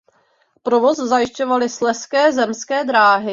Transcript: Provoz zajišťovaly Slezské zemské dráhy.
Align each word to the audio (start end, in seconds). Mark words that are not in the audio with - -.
Provoz 0.63 0.97
zajišťovaly 0.99 1.69
Slezské 1.69 2.31
zemské 2.33 2.83
dráhy. 2.83 3.29